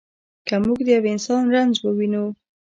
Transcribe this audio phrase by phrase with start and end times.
[0.47, 2.25] که موږ د یوه انسان رنځ ووینو.